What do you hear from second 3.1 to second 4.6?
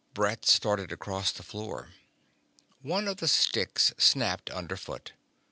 the sticks snapped